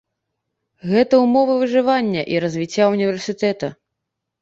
Гэта 0.91 1.19
ўмовы 1.25 1.59
выжывання 1.61 2.27
і 2.35 2.43
развіцця 2.47 2.91
ўніверсітэта. 2.97 3.75